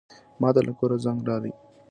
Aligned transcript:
ماته 0.41 0.61
له 0.67 0.71
کوره 0.77 0.97
زنګ 1.03 1.19
راغی. 1.27 1.51